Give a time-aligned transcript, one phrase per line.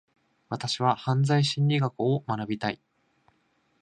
[0.49, 2.81] 私は犯罪心理学を学びたい。